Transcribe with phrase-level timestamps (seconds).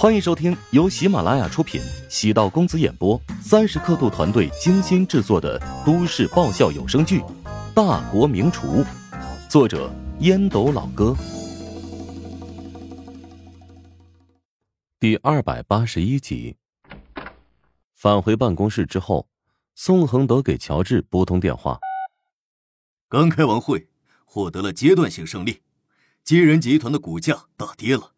[0.00, 7.20] 欢迎收听由喜马拉雅出品、喜道公子演播、三十刻度团队精心制作的都市爆笑有声剧
[7.74, 8.82] 《大国名厨》，
[9.46, 11.14] 作者烟斗老哥，
[14.98, 16.56] 第二百八十一集。
[17.92, 19.28] 返回办公室之后，
[19.74, 21.78] 宋恒德给乔治拨通电话。
[23.06, 23.88] 刚开完会，
[24.24, 25.60] 获得了阶段性胜利，
[26.24, 28.12] 金人集团的股价大跌了。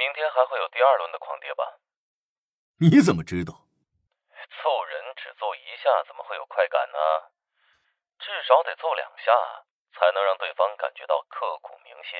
[0.00, 1.78] 明天还会有第二轮的狂跌吧？
[2.80, 3.68] 你怎么知道？
[4.64, 6.98] 揍人只揍一下，怎么会有快感呢？
[8.18, 9.30] 至少得揍两下，
[9.92, 12.16] 才能让对方感觉到刻骨铭心。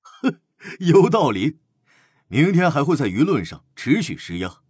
[0.00, 0.40] 哼，
[0.80, 1.60] 有道理。
[2.28, 4.64] 明天还会在舆论上持续施压，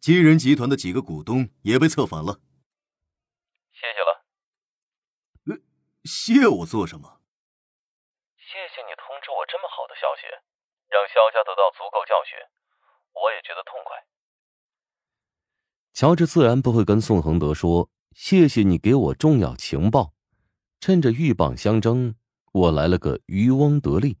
[0.00, 2.40] 金人集团的几个股东也被策反了。
[3.76, 4.24] 谢谢了。
[5.52, 5.60] 呃，
[6.02, 7.20] 谢我做什么？
[8.40, 10.22] 谢谢你通知我这么好的消息。
[11.16, 12.36] 让萧家得到足够教训，
[13.14, 13.96] 我也觉得痛快。
[15.94, 20.12] 乔治自然不会跟宋恒德说：“谢谢你给我重要情报。”
[20.78, 22.14] 趁着鹬蚌相争，
[22.52, 24.18] 我来了个渔翁得利。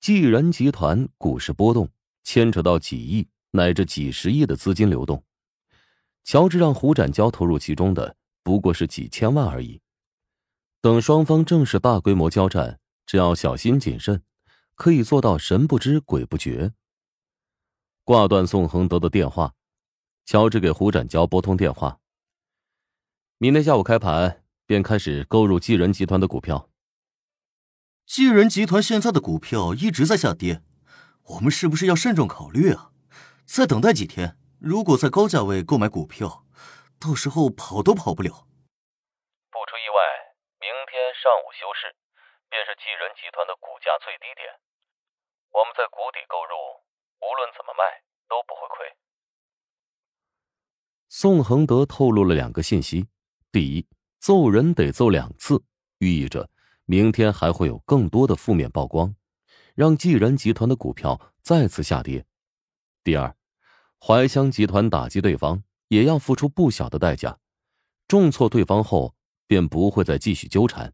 [0.00, 1.88] 济仁集团股市波动，
[2.22, 5.24] 牵扯到几亿乃至几十亿的资金流动。
[6.24, 9.80] 乔治让胡展交投入其中的不过是几千万而已。
[10.82, 14.22] 等双方正式大规模交战，只要小心谨慎。
[14.76, 16.74] 可以做到神不知鬼不觉。
[18.04, 19.54] 挂断宋恒德的电话，
[20.24, 21.98] 乔治给胡展交拨通电话。
[23.38, 26.70] 明天下午开盘便开始购入济仁集团的股票。
[28.04, 30.62] 济仁集团现在的股票一直在下跌，
[31.24, 32.92] 我们是不是要慎重考虑啊？
[33.44, 36.44] 再等待几天，如果在高价位购买股票，
[37.00, 38.46] 到时候跑都跑不了。
[39.50, 39.98] 不出意外，
[40.60, 41.96] 明天上午休市，
[42.50, 44.46] 便是济仁集团的股价最低点。
[45.56, 46.52] 我们在谷底购入，
[47.24, 47.82] 无论怎么卖
[48.28, 48.84] 都不会亏。
[51.08, 53.08] 宋恒德透露了两个信息：
[53.50, 53.86] 第一，
[54.18, 55.64] 揍人得揍两次，
[55.96, 56.50] 寓意着
[56.84, 59.14] 明天还会有更多的负面曝光，
[59.74, 62.26] 让济仁集团的股票再次下跌；
[63.02, 63.34] 第二，
[63.98, 67.38] 怀乡集团打击对方也要付出不小的代价，
[68.06, 69.14] 重挫对方后
[69.46, 70.92] 便不会再继续纠缠。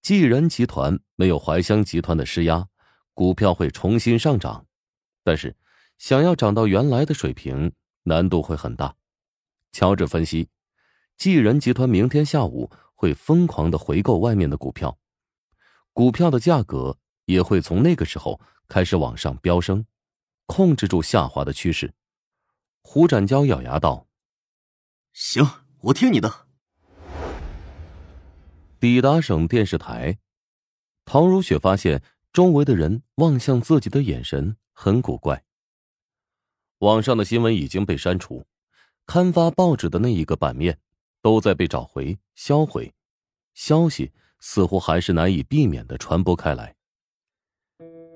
[0.00, 2.68] 济仁集团没有怀乡集团的施压。
[3.14, 4.66] 股票会重新上涨，
[5.22, 5.56] 但是
[5.98, 8.96] 想要涨到原来的水平，难度会很大。
[9.70, 10.48] 乔治分析，
[11.16, 14.98] 济仁集团明天下午会疯狂的回购外面的股票，
[15.92, 19.86] 股票的价格也会从那个时候开始往上飙升，
[20.46, 21.94] 控制住下滑的趋势。
[22.82, 24.08] 胡展娇咬牙道
[25.14, 25.48] ：“行，
[25.82, 26.48] 我听你的。”
[28.80, 30.18] 抵达省电视台，
[31.04, 32.02] 陶如雪发现。
[32.34, 35.44] 周围的人望向自己的眼神很古怪。
[36.80, 38.44] 网上的新闻已经被删除，
[39.06, 40.76] 刊发报纸的那一个版面
[41.22, 42.92] 都在被找回、销毁，
[43.54, 46.74] 消息似乎还是难以避免的传播开来。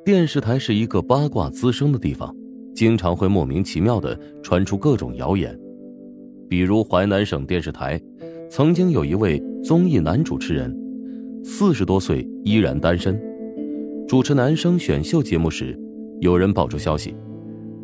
[0.05, 2.35] 电视台是一个八卦滋生的地方，
[2.75, 5.57] 经常会莫名其妙的传出各种谣言，
[6.49, 8.03] 比如淮南省电视台
[8.51, 10.77] 曾经有一位综艺男主持人，
[11.45, 13.28] 四十多岁依然单身。
[14.09, 15.79] 主持男生选秀节目时，
[16.21, 17.15] 有人爆出消息，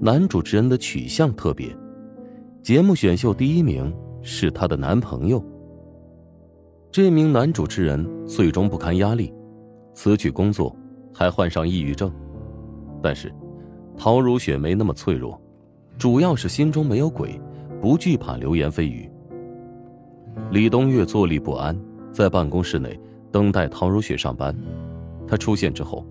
[0.00, 1.76] 男主持人的取向特别，
[2.62, 5.44] 节目选秀第一名是他的男朋友。
[6.90, 9.34] 这名男主持人最终不堪压力，
[9.92, 10.74] 辞去工作，
[11.12, 12.10] 还患上抑郁症。
[13.02, 13.30] 但是，
[13.94, 15.38] 陶如雪没那么脆弱，
[15.98, 17.38] 主要是心中没有鬼，
[17.82, 19.10] 不惧怕流言蜚语。
[20.50, 21.78] 李东月坐立不安，
[22.10, 22.98] 在办公室内
[23.30, 24.56] 等待陶如雪上班。
[25.28, 26.02] 他出现之后。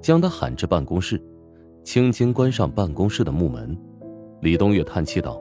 [0.00, 1.20] 将他喊至办公室，
[1.84, 3.76] 轻轻关上办公室的木门。
[4.40, 5.40] 李东月叹气道：“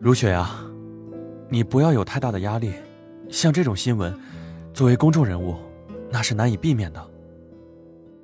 [0.00, 0.64] 如雪呀，
[1.48, 2.72] 你不要有太大的压力。
[3.28, 4.14] 像这种新闻，
[4.72, 5.56] 作为公众人物，
[6.10, 7.10] 那是难以避免的。”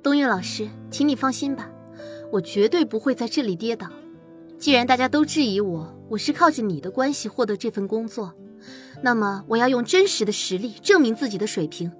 [0.01, 1.69] 东岳老师，请你放心吧，
[2.31, 3.87] 我绝对不会在这里跌倒。
[4.57, 8.33] 既然大家都质疑我，我是靠着你的关系获得这份工作，
[9.01, 11.91] 那么我要用真实的实力证明自己的水平。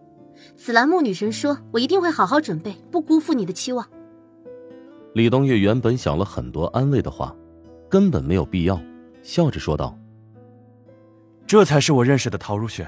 [0.56, 3.88] 紫兰木女神说：“我一定会好好准备，不辜负你的期望。”
[5.14, 7.36] 李东月原本想了很多安慰的话，
[7.90, 8.82] 根本没有必要，
[9.22, 9.98] 笑着说道
[11.46, 12.88] ：“这才是我认识的陶如雪。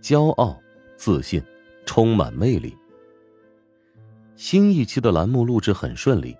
[0.00, 0.58] 骄傲、
[0.96, 1.42] 自信，
[1.84, 2.76] 充满魅力。
[4.34, 6.36] 新一期的栏目录制很顺利，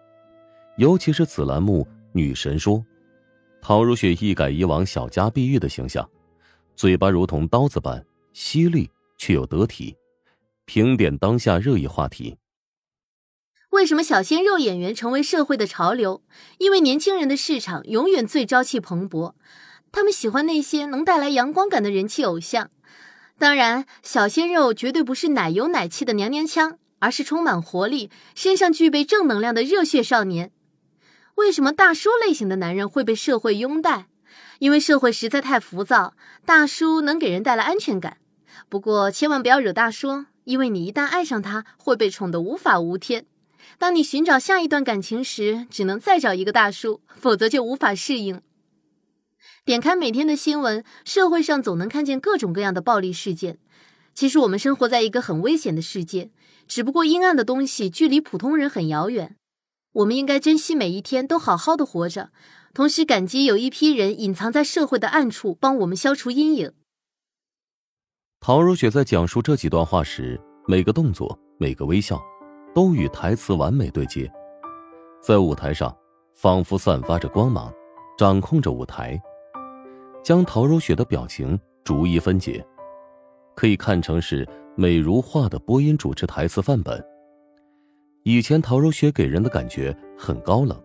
[0.76, 2.84] 尤其是紫栏目女神说，
[3.60, 6.08] 陶如雪一改以往小家碧玉的形象，
[6.74, 8.90] 嘴巴如同刀子般犀利。
[9.22, 9.94] 却又得体，
[10.64, 12.38] 评点当下热议话题。
[13.70, 16.24] 为什么小鲜肉演员成为社会的潮流？
[16.58, 19.34] 因为年轻人的市场永远最朝气蓬勃，
[19.92, 22.68] 他们喜欢那些能带来阳光感的人气偶像。
[23.38, 30.50] 当然，小鲜肉绝对不是奶油奶气的娘娘腔，而是充满活力、身上具备正能量的热血少年。
[31.36, 34.08] 为什么大叔类型的男人会被社会拥戴？
[34.58, 38.16] 因为社会实在太浮躁，大叔能给人带来安全感。
[38.68, 43.26] 不过，千万不要惹大叔，因为你一旦爱上他，会被宠得无法无天。
[43.78, 48.40] 当你寻找下一段感情时，只能再找一个大叔，否则就无法适应。
[49.64, 53.58] 点开每天的新闻，社会上总能看见各种各样的暴力事件。
[54.14, 56.30] 其实我们生活在一个很危险的世界，
[56.66, 59.36] 只不过阴暗的东西距离普通人很遥远。
[59.92, 62.30] 我们应该珍惜每一天，都好好的活着，
[62.74, 66.72] 同时感激有一批人隐藏在社会的暗处，帮我们消除阴影。
[68.44, 72.20] 陶如雪在讲述这几段话时，每个动作、每个微笑。
[72.74, 74.28] 都与台词完美对接，
[75.20, 75.94] 在舞台上
[76.34, 77.72] 仿佛散发着光芒，
[78.18, 79.20] 掌控着舞台，
[80.24, 82.66] 将陶如雪的表情逐一分解，
[83.54, 87.00] 可以看成是美如画的播音主持台词范本。
[88.24, 90.82] 以前陶如雪给人的感觉很高冷，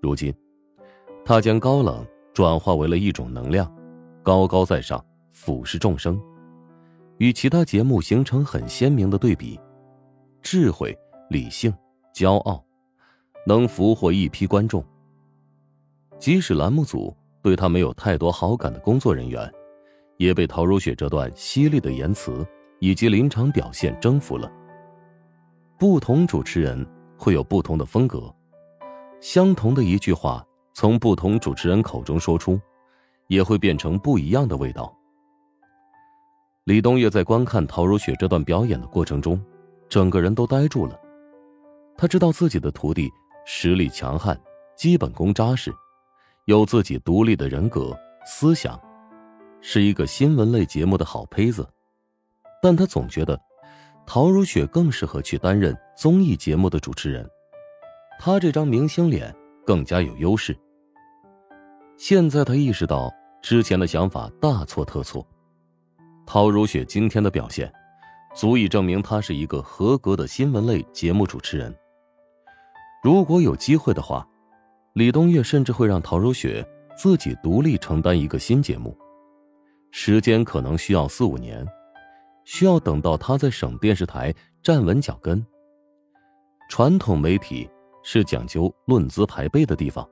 [0.00, 0.34] 如今，
[1.24, 3.72] 她将高冷转化为了一种能量，
[4.22, 6.18] 高高在上，俯视众生，
[7.18, 9.58] 与其他节目形成很鲜明的对比，
[10.42, 10.96] 智慧。
[11.30, 11.70] 理性、
[12.14, 12.64] 骄傲，
[13.46, 14.82] 能俘获一批观众。
[16.18, 19.46] 即使栏目组对他没有太多好感的工作人员，
[20.16, 22.46] 也被陶如雪这段犀利的言辞
[22.80, 24.50] 以及临场表现征服了。
[25.78, 26.82] 不同主持人
[27.14, 28.34] 会有不同的风格，
[29.20, 30.42] 相同的一句话
[30.72, 32.58] 从不同主持人口中说出，
[33.26, 34.90] 也会变成不一样的味道。
[36.68, 39.42] 李东岳在观看陶如雪这段表演的过程中，
[39.88, 41.00] 整个人都呆住了。
[41.96, 43.10] 他知道自己的徒弟
[43.46, 44.38] 实力强悍，
[44.76, 45.72] 基本功扎实，
[46.44, 48.78] 有自己独立的人格思想，
[49.62, 51.66] 是一个新闻类节目的好胚子。
[52.62, 53.40] 但他总觉得，
[54.06, 57.26] 陶如雪更适合去担任综艺节目的主持人，
[58.20, 59.34] 他这张明星脸
[59.64, 60.54] 更加有优势。
[61.96, 63.10] 现在他意识到
[63.40, 65.26] 之前的想法大错特错，
[66.30, 67.72] 陶如雪今天的表现，
[68.34, 71.74] 足以证明她是一个合格的新闻类节目主持人。
[73.02, 74.28] 如果有机会的话，
[74.92, 76.62] 李东月甚至会让陶如雪
[76.98, 78.94] 自己独立承担一个新节目，
[79.90, 81.66] 时间可能需要四五年，
[82.44, 84.30] 需要等到她在省电视台
[84.62, 85.42] 站稳脚跟。
[86.68, 87.66] 传统媒体
[88.02, 90.06] 是讲究论资排辈的地方，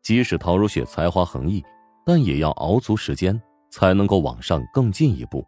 [0.00, 1.62] 即使陶如雪才华横溢，
[2.06, 3.38] 但也要熬足时间
[3.70, 5.46] 才能够往上更进一步。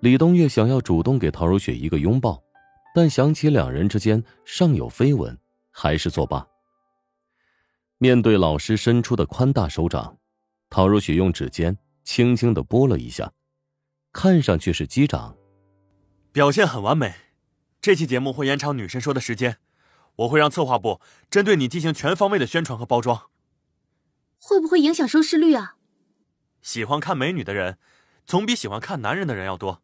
[0.00, 2.42] 李东月想要主动给陶如雪一个拥抱。
[2.94, 5.38] 但想起两人之间尚有绯闻，
[5.70, 6.44] 还是作罢。
[7.98, 10.18] 面对老师伸出的宽大手掌，
[10.68, 13.30] 陶如雪用指尖轻轻的拨了一下，
[14.10, 15.36] 看上去是击掌。
[16.32, 17.14] 表现很完美，
[17.80, 19.58] 这期节目会延长女神说的时间，
[20.16, 21.00] 我会让策划部
[21.30, 23.30] 针对你进行全方位的宣传和包装。
[24.40, 25.76] 会不会影响收视率啊？
[26.62, 27.78] 喜欢看美女的人，
[28.26, 29.82] 总比喜欢看男人的人要多。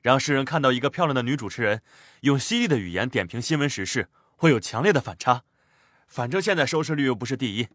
[0.00, 1.80] 让世人看到一个漂亮的女主持人
[2.22, 5.44] 用犀利的语言点评新闻时事，会有强烈的反差。
[6.08, 7.68] 反正现在收视率又不是第一，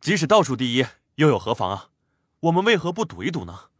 [0.00, 0.86] 即使倒数第一
[1.16, 1.90] 又有何妨啊？
[2.40, 3.70] 我们为何不赌一赌呢？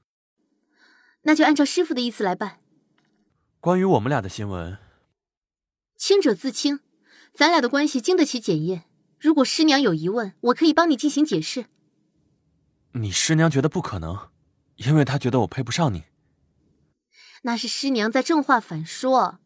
[1.23, 2.59] 那就按照师傅的意思来办。
[3.61, 4.79] 关于我们俩的新闻，
[5.97, 6.81] 清者自清，
[7.33, 8.85] 咱俩的关系经得起检验。
[9.21, 11.67] 如果师娘有疑问，我可以帮你进行解释。
[12.93, 14.29] 你师娘觉得不可能，
[14.77, 16.05] 因为她觉得我配不上你。
[17.43, 19.39] 那是师娘在正话反说，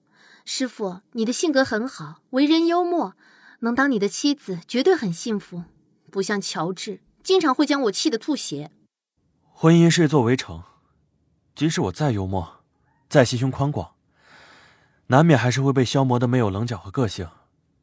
[0.45, 3.15] 师傅，你的性格很好，为人幽默，
[3.61, 5.65] 能当你的妻子绝对很幸福，
[6.11, 8.73] 不像乔治，经常会将我气得吐血。
[9.45, 10.63] 婚姻是一座围城，
[11.55, 12.65] 即使我再幽默，
[13.09, 13.95] 再心胸宽广，
[15.07, 17.29] 难免还是会被消磨的没有棱角和个性。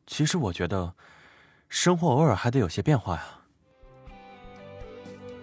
[0.05, 0.93] 其实我觉得，
[1.70, 3.42] 生活偶尔还得有些变化呀。